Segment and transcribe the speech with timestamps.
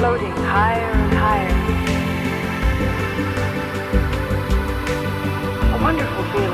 [0.00, 1.54] floating higher and higher.
[5.74, 6.49] A wonderful feeling.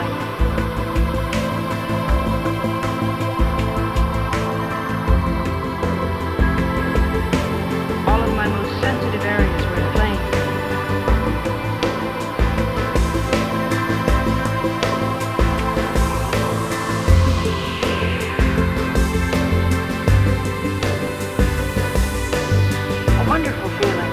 [23.36, 24.12] wonderful feeling.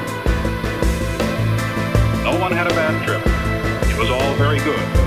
[2.26, 3.22] No one had a bad trip.
[3.90, 5.03] It was all very good.